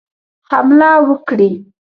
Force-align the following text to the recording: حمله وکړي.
حمله 0.49 0.91
وکړي. 1.07 1.49